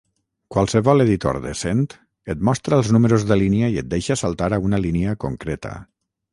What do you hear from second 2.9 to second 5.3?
números de línia i et deixa saltar a una línia